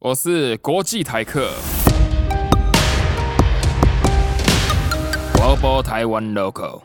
[0.00, 1.50] 我是国际台客
[5.34, 6.82] ，Global Taiwan Local。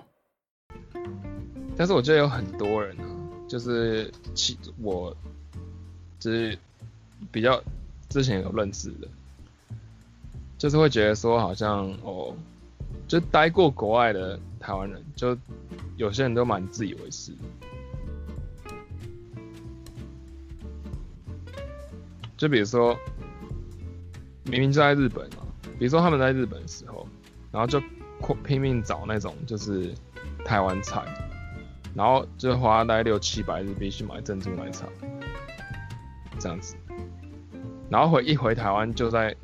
[1.78, 3.06] 但是我觉得有很多人啊，
[3.48, 5.16] 就是其我
[6.20, 6.58] 就是
[7.32, 7.62] 比较
[8.10, 9.08] 之前有认识的，
[10.58, 12.36] 就是会觉得说好像哦，
[13.08, 15.38] 就待过国外的台湾人，就
[15.98, 17.32] 有些人都蛮自以为是。
[22.38, 22.98] 就比如说，
[24.44, 25.46] 明明就在日本嘛，
[25.78, 27.08] 比如说他们在日本的时候，
[27.52, 27.82] 然后就
[28.44, 29.94] 拼命找那种就是
[30.44, 31.04] 台湾菜，
[31.94, 34.86] 然后就花大概六七百日币去买珍珠奶茶，
[36.40, 36.76] 这样子，
[37.90, 39.36] 然后回一回台湾就在，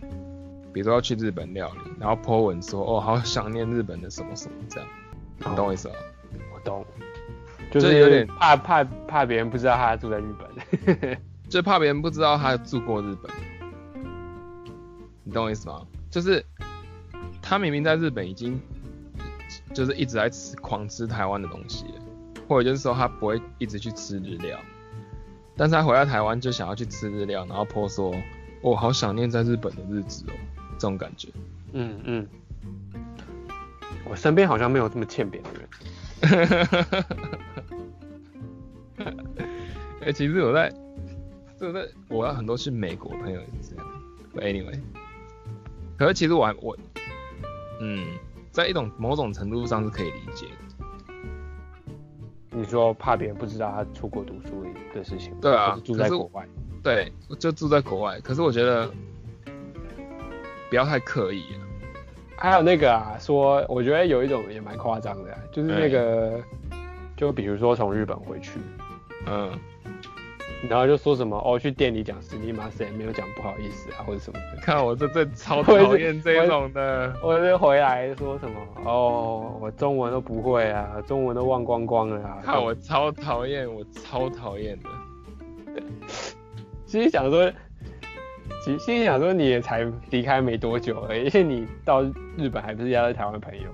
[0.74, 4.90] 比如说要去日本料理，然后 po 文说哦好想念日本的什么什么这样，
[5.38, 5.96] 你懂我意思吗？
[6.54, 6.86] 我懂，
[7.72, 11.18] 就是有点怕怕怕别人不知道他住在日本。
[11.50, 13.32] 就怕别人不知道他住过日本，
[15.24, 15.82] 你懂我意思吗？
[16.12, 16.46] 就是
[17.42, 18.62] 他明明在日本已经
[19.74, 21.86] 就是一直在吃狂吃台湾的东西，
[22.48, 24.60] 或者就是说他不会一直去吃日料，
[25.58, 28.14] 但是他回到台湾就想要去吃日料，然后婆说
[28.62, 30.34] 我好想念在日本的日子哦，
[30.74, 31.30] 这种感觉。
[31.74, 32.28] 嗯嗯，
[34.08, 35.68] 我身边好像没有这么欠扁的人。
[40.02, 40.72] 哎， 其实我在。
[41.60, 43.86] 对对，我有很多去美国朋友也是这样。
[44.36, 44.80] Anyway，
[45.98, 46.78] 可是其实我还我，
[47.82, 48.08] 嗯，
[48.52, 50.54] 在一种某种程度上是可以理解的。
[52.52, 55.36] 你说怕别人不知道他出国读书的事情？
[55.42, 56.48] 对啊，住在国外。
[56.82, 58.20] 对，就住在国外。
[58.22, 58.90] 可是我觉得
[60.70, 61.60] 不要太刻意了。
[62.38, 66.42] 还有那个啊，说我觉得有一种也蛮夸张的，就是那个，
[67.18, 68.60] 就比如说从日本回去，
[69.26, 69.52] 嗯。
[70.68, 74.62] 然后就说什么哦，去店里讲实力马斯也没有讲不好意思啊，或者什么的。
[74.62, 77.14] 看我这这超讨厌这种的。
[77.24, 82.40] 我就回来说什么哦，我中文都不会啊，中文都忘光光了啊。
[82.44, 85.82] 看我超讨厌，我超讨厌的。
[86.86, 87.50] 其实想说，
[88.66, 92.04] 其实心里想说，你也才离开没多久而已，而且你到
[92.36, 93.70] 日本还不是要在台湾朋友，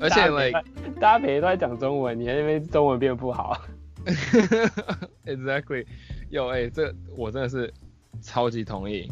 [0.00, 0.62] 而且 like
[0.98, 3.60] 大家每天都在讲中文，你那边中文变不好。
[5.26, 5.86] Exactly，
[6.28, 7.72] 有哎，这我真的是
[8.20, 9.10] 超级同意。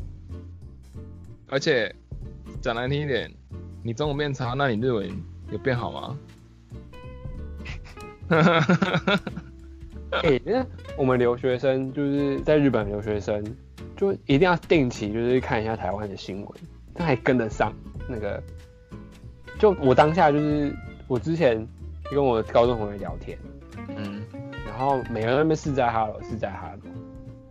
[1.49, 1.95] 而且
[2.61, 3.31] 讲难听一点，
[3.83, 5.11] 你中文变差，那你日文
[5.51, 6.19] 有变好吗？
[10.23, 10.67] 哎，那
[10.97, 13.45] 我们留学生就是在日本留学生，
[13.97, 16.49] 就一定要定期就是看一下台湾的新闻，
[16.95, 17.73] 他还跟得上
[18.09, 18.43] 那个。
[19.59, 20.75] 就我当下就是
[21.07, 21.67] 我之前
[22.11, 23.39] 跟我高中同学聊天，
[23.97, 24.23] 嗯。
[24.73, 26.91] 然后每个人那边是在哈喽，是在哈喽，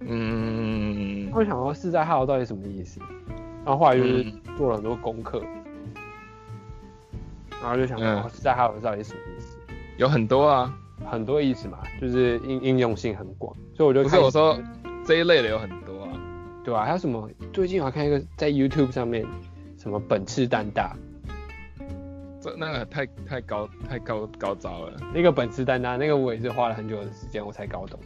[0.01, 2.99] 嗯，他们想说是在哈喽到底什么意思？
[3.63, 4.25] 然后后来就是
[4.57, 5.41] 做了很多功课，
[7.61, 9.55] 然后就想说是在哈喽到底什么意思？
[9.97, 14.57] 有很多啊，很多意思嘛，就是应应用性很广，所以我就不是我说
[15.05, 16.09] 这一类的有很多啊，
[16.65, 16.83] 对啊？
[16.83, 17.29] 还有什么？
[17.53, 19.23] 最近我还看一个在 YouTube 上面，
[19.77, 20.95] 什么本次蛋大。
[22.41, 27.99] 这那个太太高太高高招了，那个本次丹丹，那个我也是花了很久的时间我才搞懂。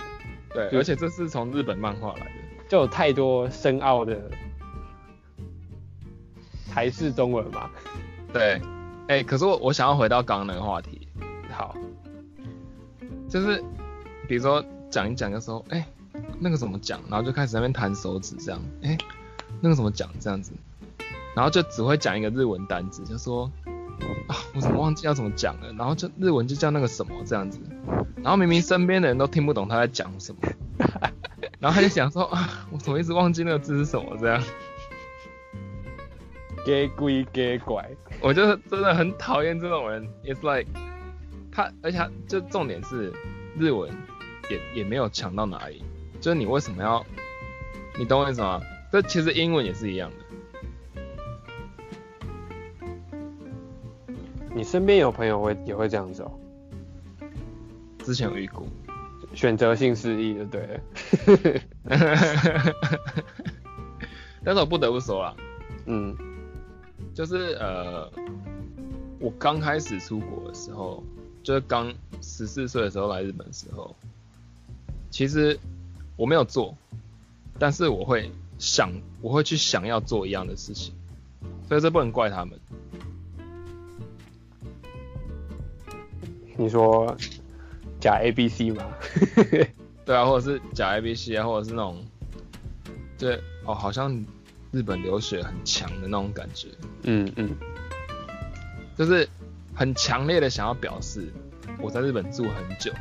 [0.54, 2.32] 对，而且这是从日本漫画来的，
[2.68, 4.30] 就有太多深奥的
[6.70, 7.70] 台式中文嘛。
[8.34, 8.62] 对，
[9.08, 11.08] 哎，可是我我想要回到刚刚那个话题，
[11.50, 11.74] 好，
[13.30, 13.64] 就是
[14.28, 15.88] 比如说讲一讲的时候，哎，
[16.40, 18.98] 那个怎么讲，然后就开始在那边弹手指这样，哎，
[19.62, 20.52] 那个怎么讲这样子，
[21.36, 23.50] 然后就只会讲一个日文单字，就说。
[24.28, 25.74] 啊，我怎么忘记要怎么讲了？
[25.78, 27.60] 然后就日文就叫那个什么这样子，
[28.18, 30.42] 然后明明身边的人都听不懂他在讲什么，
[31.60, 34.42] 然后他就想说啊，我怎么一直忘记那个字是什么这样？
[36.66, 37.88] 给鬼给拐，
[38.20, 40.08] 我就是真的很讨厌这种人。
[40.24, 40.68] It's like
[41.52, 43.14] 他，而且他就重点是
[43.56, 43.92] 日文
[44.50, 45.84] 也也没有强到哪里，
[46.20, 47.06] 就是你为什么要？
[48.00, 48.60] 你懂我意思吗？
[48.92, 50.16] 这其实英文也是一样的。
[54.56, 56.32] 你身边有朋友会也会这样子哦？
[58.06, 58.66] 之前有遇过，
[59.34, 60.80] 选择性失忆就对了。
[64.46, 65.36] 但是我不得不说啦，
[65.88, 66.16] 嗯，
[67.14, 68.10] 就是呃，
[69.20, 71.04] 我刚开始出国的时候，
[71.44, 73.94] 就是刚十四岁的时候来日本的时候，
[75.10, 75.60] 其实
[76.16, 76.78] 我没有做，
[77.60, 78.90] 但是我会想，
[79.22, 80.94] 我会去想要做一样的事情，
[81.68, 82.58] 所以这不能怪他们。
[86.58, 87.16] 你说
[88.00, 88.86] 假 A B C 吗？
[90.06, 92.06] 对啊，或者是假 A B C 啊，或者是那种，
[93.18, 94.24] 对哦，好像
[94.72, 96.68] 日本留学很强的那种感觉，
[97.04, 97.56] 嗯嗯，
[98.98, 99.28] 就是
[99.74, 101.28] 很强烈的想要表示
[101.82, 102.92] 我在日本住很久，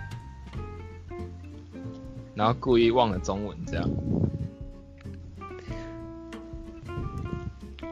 [2.35, 3.89] 然后故意忘了中文这样。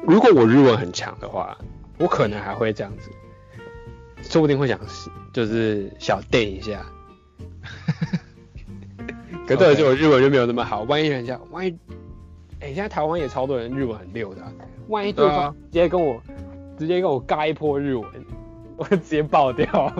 [0.04, 1.56] 如果我日文很强的话，
[1.98, 3.10] 我可能还会这样子，
[4.32, 4.80] 说不定会想
[5.30, 6.82] 就是小垫一下。
[9.46, 11.78] 可是就我日文就没有那么好，万一人家万一，
[12.60, 14.50] 哎、现在台湾也超多人日文很溜的啊、
[14.88, 16.18] 万一对方直接跟我、
[16.78, 18.08] 直接跟我尬一波日文，
[18.78, 19.92] 我就直接爆掉。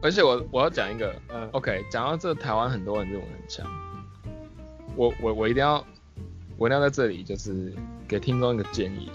[0.00, 3.66] 而且我我要讲一个嗯，OK，讲到这，台湾很多人日文很强，
[4.94, 5.84] 我我我一定要
[6.56, 7.70] 我一定要在这里就是
[8.08, 9.10] 给听众一个建议，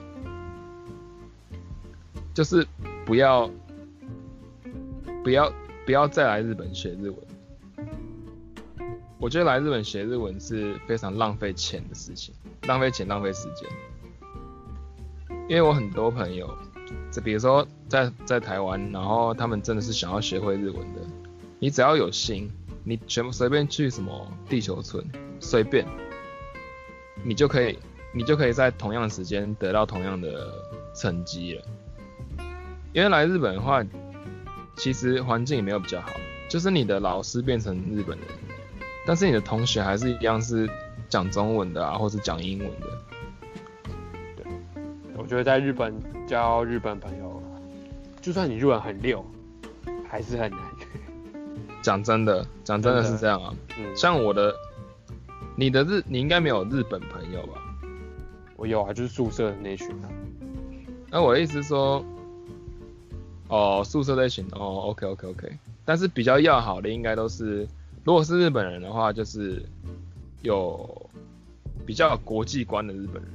[2.36, 2.68] 就是
[3.12, 3.52] 不要
[5.22, 5.54] 不要
[5.86, 7.18] 不要再来日本学日文。
[9.20, 12.34] 我觉得来日本学日文是非常浪费钱的事情，
[12.68, 13.68] 浪费钱浪费时间。
[15.50, 16.58] 因为我很多朋友，
[17.12, 21.02] 就比如说在在台湾，然后他们真的是想要学会日文的，
[21.60, 22.50] 你只要有心，
[22.86, 25.06] 你全部随便去什么地球村，
[25.42, 25.86] 随便，
[27.26, 27.78] 你就可以，
[28.14, 30.54] 你就可以在同样的时间得到同样的
[30.96, 31.64] 成绩了。
[32.94, 33.84] 因为来日本的话，
[34.76, 36.12] 其实环境也没有比较好，
[36.50, 38.28] 就是你的老师变成日本人，
[39.06, 40.70] 但是你的同学还是一样是
[41.08, 42.88] 讲中文的啊，或是讲英文的。
[44.36, 44.46] 对
[45.16, 45.94] 我觉得在日本
[46.28, 47.42] 交日本朋友，
[48.22, 49.26] 就算你日文很溜，
[50.10, 50.60] 还是很难。
[51.82, 53.54] 讲真的，讲真的是这样啊。
[53.80, 54.54] 嗯，像我的，
[55.56, 57.62] 你的日，你应该没有日本朋友吧？
[58.56, 60.10] 我有啊，就是宿舍的那群啊。
[61.10, 62.06] 那我的意思是说，
[63.52, 65.52] 哦，宿舍类型，哦，OK OK OK，
[65.84, 67.68] 但是比较要好的应该都是，
[68.06, 69.62] 如果是日本人的话，就是
[70.42, 71.10] 有
[71.86, 73.32] 比较有国际观的日本人。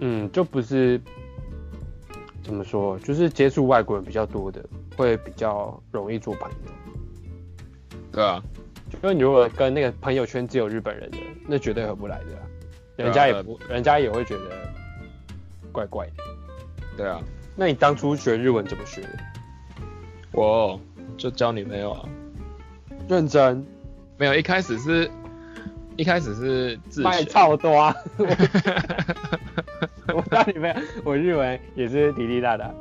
[0.00, 1.00] 嗯，就不是
[2.42, 4.60] 怎么说，就是接触外国人比较多的，
[4.96, 6.56] 会比较容易做朋友。
[8.10, 8.42] 对啊，
[8.92, 14.50] 因为你如果跟那个朋友圈只有日本人的，那绝对合不来的人家也不，人家也会觉得
[15.70, 16.24] 怪怪的。
[16.96, 17.22] 对啊，
[17.56, 19.08] 那你当初学日文怎么学的？
[20.32, 20.80] 我
[21.16, 22.08] 就交女朋友啊，
[23.08, 23.66] 认真，
[24.16, 25.10] 没有，一开始是，
[25.96, 27.94] 一开始是自卖学，超多啊！
[30.14, 30.74] 我当女朋友，
[31.04, 32.72] 我日文也是滴滴答答。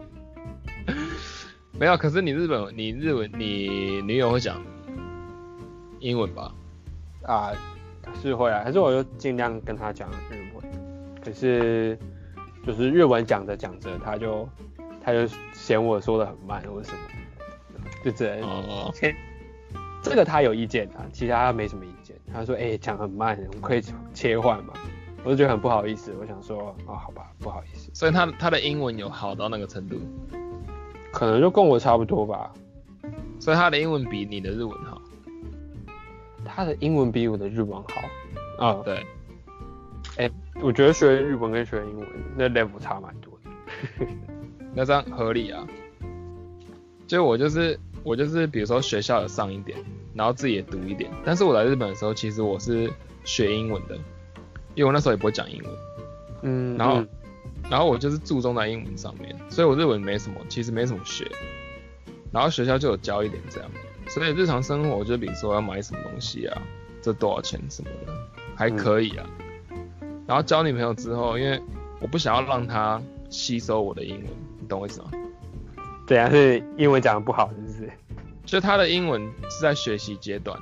[1.80, 4.62] 没有，可是你日本，你日文，你女友会讲
[6.00, 6.54] 英文吧？
[7.24, 7.52] 啊，
[8.22, 10.64] 是会啊，可是我就尽量跟她讲日文，
[11.24, 11.98] 可是
[12.66, 14.48] 就是日文讲着讲着，他就
[15.04, 17.00] 他就嫌我说的很慢或者什么
[17.74, 18.94] 的，就只能、哦，
[20.02, 22.16] 这个他有意见啊，其他他没什么意见。
[22.32, 23.82] 他说：“哎、讲很慢，我们可以
[24.14, 24.74] 切换嘛？”
[25.26, 30.00] 我就觉得很不好意思，我想说：“哦，好吧，不好意思，所以他他的英文有好到那个程度，
[31.12, 32.54] 可能就跟我差不多吧。
[33.40, 35.02] 所以他的英文比你的日文好。
[36.46, 38.82] 他的英文比我的日文好啊。
[38.86, 39.06] 对，哎、
[40.62, 44.06] 我觉得学日文跟学英文那 level 差蛮多的。
[44.76, 45.66] 那这样合理啊。
[47.08, 49.78] 就我就是我就是，比如说学校有上一点，
[50.14, 51.10] 然后自己也读一点。
[51.26, 52.92] 但是我来日本的时候，其实我是
[53.24, 53.96] 学英文的，
[54.76, 55.72] 因为我那时候也不会讲英文，
[56.44, 57.10] 嗯，然后嗯
[57.70, 61.26] 然后我就是注重在英文上面，所以我日文没什么，其实没什么学。
[62.32, 63.72] 然后学校就有教一点这样，
[64.08, 66.62] 所以日常生活就比如说要买什么东西啊，
[67.02, 68.14] 这多少钱什么的，
[68.56, 69.28] 还可以啊。
[70.30, 71.60] 然后交女朋友之后，因为
[72.00, 74.26] 我不想要让她吸收我的英文，
[74.62, 75.10] 你懂我意思吗？
[76.06, 77.92] 对啊是英文讲的不好，是不是？
[78.46, 79.20] 就她的英文
[79.50, 80.56] 是在学习阶段，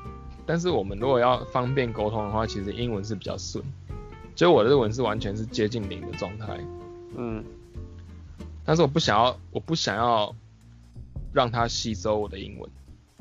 [0.45, 3.61] 但是我们如果要方便沟通的话，其实英文是比较顺。
[4.35, 6.57] 就我的日文是完全是接近零的状态，
[7.17, 7.43] 嗯，
[8.63, 10.33] 但是我不想要，我不想要
[11.33, 12.69] 让她吸收我的英文，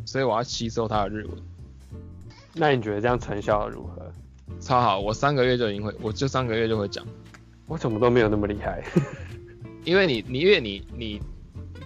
[0.04, 1.36] 所以我要吸收她的日文。
[2.54, 4.12] 那你觉得这样成效如何？
[4.60, 7.04] 超好，我三个月就已经会，我就三个月就会讲，
[7.66, 8.82] 我怎么都没有那么厉害，
[9.84, 11.20] 因为你你因为你你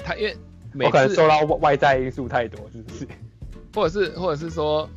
[0.04, 0.36] 他因为
[0.72, 3.08] 每我可能次受到外外在因素太多，是不是？
[3.74, 4.88] 或者是或者是说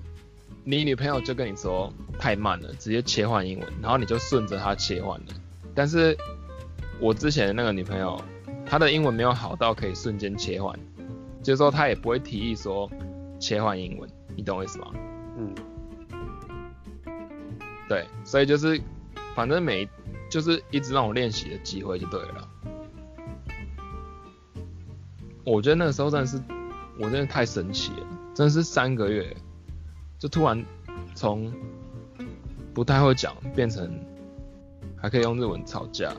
[0.63, 5.25] 你女朋友就跟你说太慢了，直接切换英文，然后你就顺着她切换了。
[5.75, 6.17] 但是
[6.99, 8.21] 我之前的那个女朋友，
[8.65, 10.77] 她的英文没有好到可以瞬间切换，
[11.41, 12.89] 就是说她也不会提议说
[13.39, 14.87] 切换英文，你懂我意思吗？
[15.37, 15.53] 嗯，
[17.93, 18.81] 对，所以就是
[19.35, 19.87] 反正每
[20.27, 22.49] 就是一直让我练习的机会就对了。
[25.43, 26.41] 我觉得那个时候真的是，
[26.97, 29.37] 我真的太神奇了，真的是三个月，
[30.17, 30.65] 就突然
[31.13, 31.53] 从
[32.73, 33.87] 不太会讲，变成
[34.99, 36.11] 还可以用日文吵架。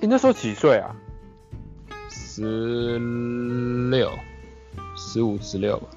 [0.00, 0.94] 你那时候几岁啊？
[2.08, 3.00] 十
[3.90, 4.12] 六、
[4.96, 5.88] 十五、十六吧。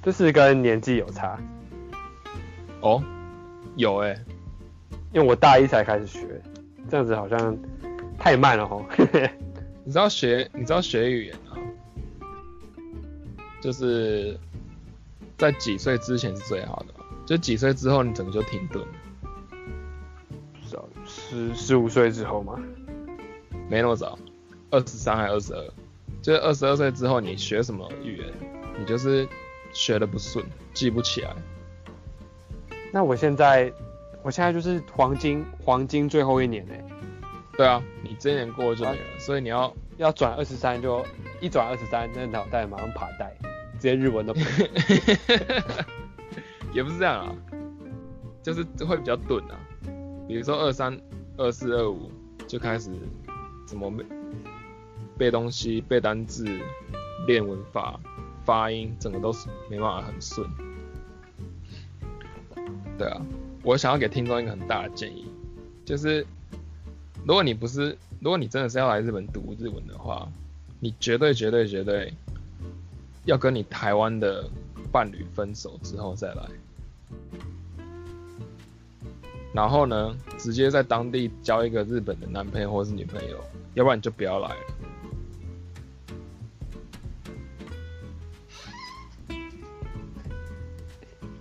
[0.00, 1.36] 这是跟年纪有差。
[2.82, 3.02] 哦，
[3.76, 4.16] 有哎、
[5.12, 6.20] 因为我大一才开始学，
[6.90, 7.56] 这样子好像
[8.18, 8.84] 太慢了吼。
[9.84, 11.58] 你知道学你知道学语言啊，
[13.60, 14.38] 就是
[15.38, 18.84] 在几岁之前是最好的，就几岁之后你整个就停顿。
[21.04, 22.58] 十十五岁之后嘛，
[23.68, 24.18] 没那么早，
[24.70, 25.64] 二十三还二十二，
[26.22, 28.28] 就是二十二岁之后你学什么语言，
[28.78, 29.28] 你就是
[29.72, 31.34] 学的不顺，记不起来。
[32.92, 33.72] 那我现在
[34.22, 36.84] 我现在就是黄金黄金最后一年哎，
[37.56, 41.04] 对啊，你这一年过了就没了，所以你要要转二十三就
[41.40, 43.34] 一转二十三，那脑袋马上爬带，
[43.74, 44.70] 直接日文都不会。
[46.72, 47.34] 也不是这样啊，
[48.42, 49.58] 就是会比较钝啊。
[50.28, 50.98] 比如说二三、
[51.36, 52.10] 二四、二五
[52.46, 52.90] 就开始
[53.66, 54.04] 怎么背
[55.18, 56.46] 背东西、背单字、
[57.26, 57.98] 练文法、
[58.44, 60.48] 发音，整个都是没办法很顺。
[63.02, 63.20] 对啊，
[63.64, 65.26] 我想要给听众一个很大的建议，
[65.84, 66.24] 就是
[67.26, 70.28] 如果你不是，如果你真的是要来日本读日文的话，
[70.78, 72.14] 你绝对绝对绝对
[73.24, 74.48] 要跟你台湾的
[74.92, 76.44] 伴侣分手之后再来。
[79.52, 83.36] 然后呢，直接在当地交一个日本的男朋友或是女朋友，
[83.74, 84.56] 要不然你就不要来了。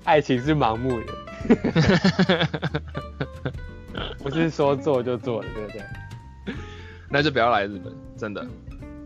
[0.03, 1.13] 爱情是盲目的，
[4.19, 5.81] 不是说做就做的，对不对？
[7.09, 8.45] 那就不要来日本，真的。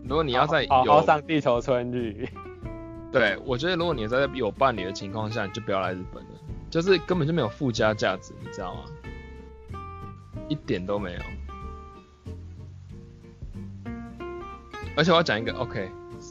[0.04, 2.28] 如果你要在好好上地球村旅，
[3.10, 6.30] 对，我觉得如果你在有伴侣的情况下，你就不要来日本了，
[6.70, 8.82] 就是根本就没有附加价值，你知道吗？
[10.48, 11.20] 一点都没有。
[14.96, 15.90] 而且我要讲一个，OK，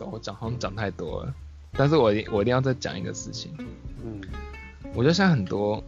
[0.09, 1.33] 我讲好像讲太多了，
[1.73, 3.53] 但是我一我一定要再讲一个事情。
[4.03, 4.21] 嗯，
[4.93, 5.83] 我觉得现在很多，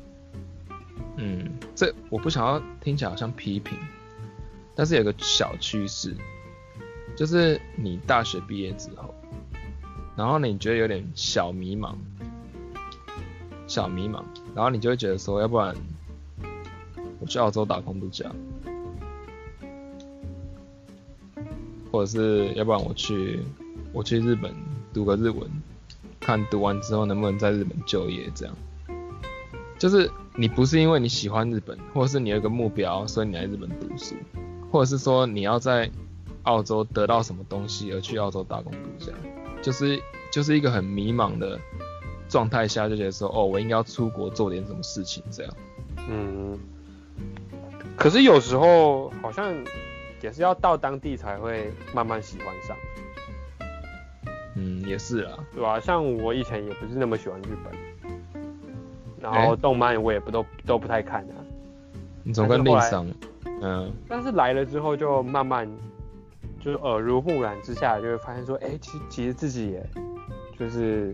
[1.17, 3.77] 嗯，这我不想要听起来好像批评，
[4.75, 6.15] 但是有个小趋势，
[7.15, 9.13] 就是你大学毕业之后，
[10.15, 11.95] 然后你觉得有点小迷茫，
[13.65, 15.75] 小迷茫，然后你就会觉得说，要不然
[17.19, 18.31] 我去澳洲打工度假，
[21.91, 23.39] 或者是要不然我去
[23.91, 24.53] 我去日本
[24.93, 25.49] 读个日文，
[26.19, 28.55] 看读完之后能不能在日本就业，这样。
[29.77, 34.15] 就是你不是因为你喜欢日本，或者是你有一个目标，所以你来日本读书，
[34.71, 35.89] 或者是说你要在
[36.43, 39.11] 澳洲得到什么东西而去澳洲打工度假，
[39.61, 41.59] 就是就是一个很迷茫的
[42.29, 45.53] 状态下，就觉得说，哦，我应该要出国做点什么事情，这样。
[46.09, 46.57] 嗯，
[47.95, 49.53] 可是有时候好像
[50.21, 52.75] 也是要到当地才会慢慢喜欢上，
[54.55, 57.73] 嗯，也是啊，对吧、像我以前也不是那么喜欢日本，
[59.21, 61.33] 然哎后动漫我也不都都不太看啊，
[62.23, 63.07] 你总跟但是后来令上，
[63.61, 65.67] 嗯，但是来了之后就慢慢
[66.59, 69.89] 就是耳濡目染之下，就会发现说，哎、其其实自己也
[70.57, 71.13] 就是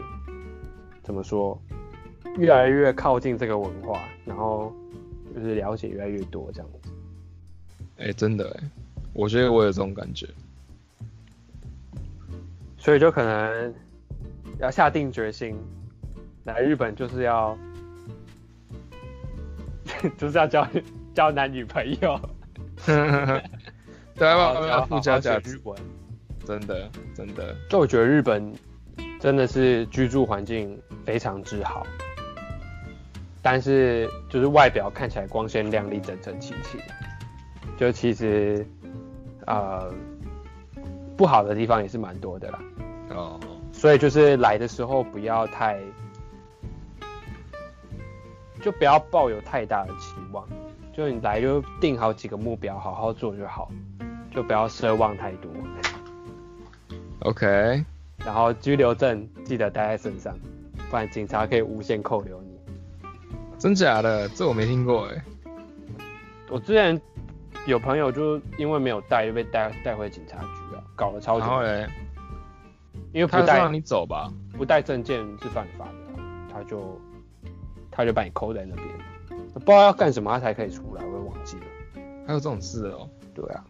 [1.01, 1.59] 怎么说，
[2.37, 4.73] 越来越靠近这个文化，然后
[5.33, 6.89] 就是了解越来越多这样子。
[7.99, 8.69] 哎、真的哎，
[9.13, 10.27] 我觉得我有这种感觉。
[12.77, 13.73] 所以就可能
[14.59, 15.55] 要下定决心，
[16.43, 17.57] 来日本就是要，
[20.17, 20.67] 就是要交
[21.13, 22.19] 交男女朋友，
[22.85, 25.59] 对啊，然后要要附加价值。
[26.45, 28.53] 真的真的，就我觉得日本
[29.19, 31.87] 真的是居住环境非常之好，
[33.41, 36.77] 但是就是外表看起来光鲜亮丽、整整齐齐，
[37.77, 38.67] 就其实
[39.47, 39.89] 呃
[41.15, 42.59] 不好的地方也是蛮多的啦。
[43.11, 43.39] 哦，
[43.71, 45.79] 所以就是来的时候不要太，
[48.63, 50.47] 就不要抱有太大的期望，
[50.93, 53.69] 就你来就定好几个目标，好好做就好，
[54.33, 55.51] 就不要奢望太多。
[57.19, 57.83] OK，
[58.25, 60.33] 然后拘留证记得带在身上，
[60.89, 62.57] 不然警察可以无限扣留你。
[63.59, 64.29] 真假的？
[64.29, 65.23] 这我没听过哎。
[66.49, 66.99] 我之前
[67.65, 71.87] 有朋友就因为没有带就被带带回警察局啊，搞了超久，然后嘞，
[73.11, 74.31] 因为不带让你走吧？
[74.57, 76.99] 不带证件是犯法的啊、他就
[77.95, 78.87] 他就把你扣在那边，
[79.53, 81.63] 不知道要干什么他才可以出来，我也忘记了。
[82.25, 83.07] 还有这种事哦？
[83.33, 83.63] 对啊，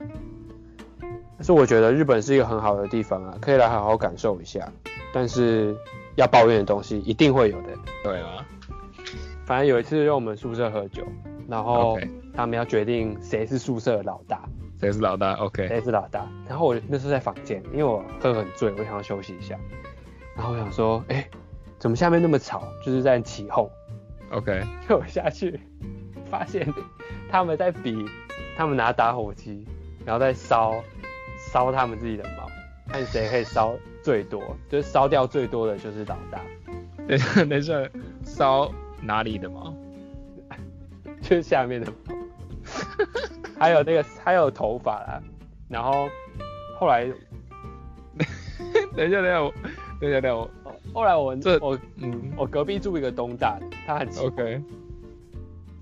[1.37, 4.71] 但是我觉得日本是一个很好的地方啊，可以来好好感受一下。
[5.13, 5.75] 但是
[6.15, 7.69] 要抱怨的东西一定会有的，
[8.03, 8.45] 对啊，
[9.45, 11.03] 反反正有一次让我们宿舍喝酒，
[11.47, 11.99] 然后
[12.33, 14.49] 他们要决定谁是宿舍的老大，
[14.79, 16.27] 谁是老大？OK，谁是老大。
[16.49, 19.55] 然后我那时候在房间，因为我喝很醉，我想要休息一下。
[20.35, 21.29] 然后我想说，哎、
[21.77, 22.63] 怎么下面那么吵？
[22.83, 23.69] 就是在起哄。
[24.33, 25.59] OK，就我下去，
[26.25, 26.67] 发现
[27.29, 28.03] 他们在比，
[28.57, 29.67] 他们拿打火机，
[30.03, 30.83] 然后在烧
[31.37, 32.49] 烧他们自己的毛，
[32.91, 36.41] 看谁可以烧最多，就是烧掉最多的就是老大，
[37.07, 37.73] 等一下，等一下，
[38.23, 38.71] 烧
[39.03, 39.71] 哪里的毛？
[41.21, 42.15] 就是下面的毛，
[43.59, 45.21] 还有那个还有头发啦，
[45.69, 46.09] 然后
[46.79, 47.05] 后来
[48.97, 49.53] 等一下，等一下，我，
[50.01, 50.49] 等一下，等一下，我，
[50.91, 52.33] 后来我这我嗯。
[52.35, 54.63] 我隔壁住一个东大的，他很奇怪，OK，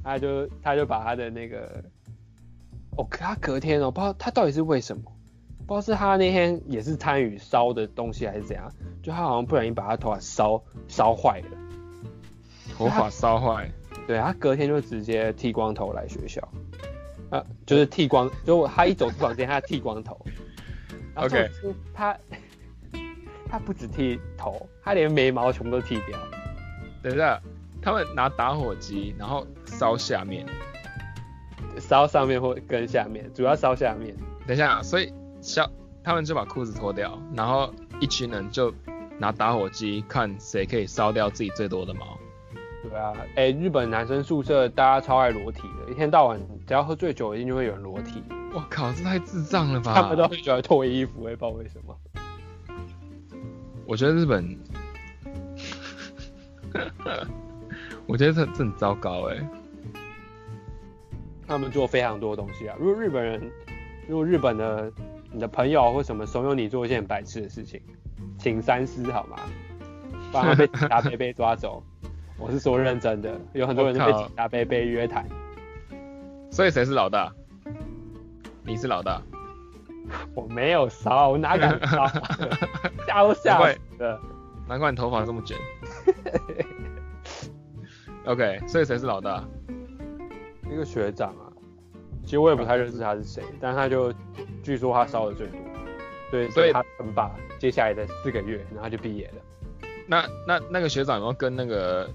[0.03, 1.83] 他就他就把他的那个，
[2.97, 5.03] 哦，可他隔天哦，不知道他到底是为什么，
[5.65, 8.69] 不知道是他那天也是参与烧的东西还是怎样，
[9.01, 11.57] 就他好像不小心把他头发烧烧坏了，
[12.77, 13.71] 头发烧坏，
[14.05, 16.45] 对他隔天就直接剃光头来学校，
[17.29, 20.19] 啊，就是剃光，就他一走出房间，他剃光头。
[21.15, 21.49] OK
[21.93, 22.17] 他
[23.51, 26.17] 他不止剃头，他连眉毛全部都剃掉，
[27.03, 27.37] 等一下，
[27.81, 30.45] 他们拿打火机，然后烧下面。
[31.77, 34.15] 烧上面或跟下面，主要烧下面。
[34.47, 35.69] 等一下，所以小
[36.01, 38.73] 他们就把裤子脱掉，然后一群人就
[39.17, 42.17] 拿打火机看谁可以烧掉自己最多的毛。
[42.83, 49.93] 对啊，哎、日本男生宿舍大家超爱裸体的，一天到晚只要喝醉酒，一定就会有人裸体，我靠，这太智障了吧！
[49.93, 51.95] 他们都很喜欢脱衣服，我也不知道为什么。
[53.91, 54.57] 我觉得日本，
[58.07, 59.37] 我觉得这这很糟糕哎。
[61.45, 62.77] 他们做非常多东西啊。
[62.79, 63.51] 如果日本人，
[64.07, 64.89] 如果日本的
[65.33, 67.81] 你的朋友或什么怂恿你做一些很白痴的事情，
[68.39, 69.35] 请三思好吗？
[70.31, 71.83] 不然会被警察贝贝抓走。
[72.37, 75.27] 我是说认真的，有很多人都被我靠警察贝贝约谈。
[76.49, 77.29] 所以谁是老大？
[78.63, 79.21] 你是老大。
[80.35, 82.07] 我没有烧，我哪敢烧？
[83.07, 84.19] 吓都吓死了。
[84.67, 85.57] 难怪你头发这么卷。
[88.25, 89.43] OK，所以谁是老大？
[90.71, 91.51] 一个学长啊，
[92.23, 94.13] 其实我也不太认识他是谁，但他就
[94.63, 95.59] 据说他烧的最多，
[96.31, 99.41] 对，所以他很把接下来的四个月，然后就毕业了。
[100.07, 102.09] 那那那个学长有没有跟那个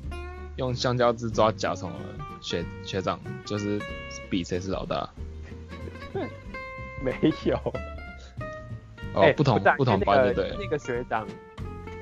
[0.57, 1.99] 用香蕉枝抓甲虫的
[2.41, 3.79] 学学长，就是
[4.31, 5.09] 比谁是老大？
[7.03, 7.13] 没
[7.45, 7.57] 有，
[9.15, 11.27] 哦，哎不同不同班对不对那个学长，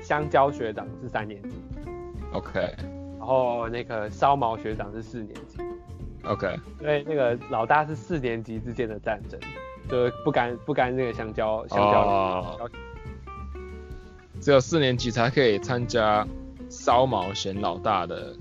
[0.01, 1.55] 香蕉学长是三年级
[2.31, 2.59] ，？OK
[3.17, 5.57] 然后那个烧毛学长是四年级
[6.23, 9.39] ，OK，所以那个老大是四年级之间的战争，
[9.89, 12.01] 就是不干不干那个香蕉香蕉。
[12.01, 12.69] 哦，
[14.39, 16.27] 只有四年级才可以参加
[16.69, 18.35] 烧毛选老大的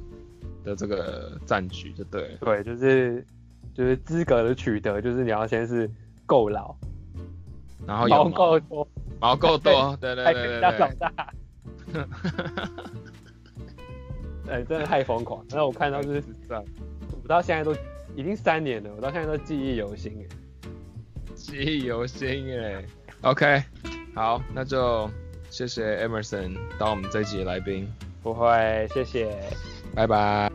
[0.65, 2.37] 的这个战局，就对。
[2.41, 3.25] 对，就是
[3.73, 5.91] 就是资格的取得，就是你要先是
[6.27, 6.75] 够老，
[7.87, 8.89] 然后有毛毛够多，
[9.21, 11.33] 毛够多，对对对对对老大。
[14.47, 15.43] 哎、真的太疯狂！
[15.49, 16.63] 然后我看到就是，这样
[17.23, 17.75] 我到现在都
[18.15, 20.27] 已经三年了，我到现在都记忆犹新哎。
[21.35, 22.85] 记忆犹新哎。
[23.23, 23.63] OK，
[24.15, 25.09] 好，那就
[25.49, 27.91] 谢谢 Emerson 当我们这一集的来宾，
[28.23, 29.35] 不会，谢谢。
[29.95, 30.53] 拜拜。